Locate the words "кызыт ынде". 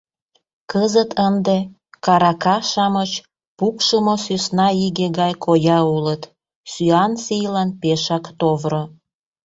0.71-1.57